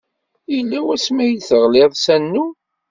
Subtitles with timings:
[0.53, 2.45] Yella wasmi ay teɣliḍ s anu?